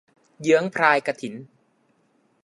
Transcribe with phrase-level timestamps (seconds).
[0.41, 1.33] เยื้องพรายกฐิน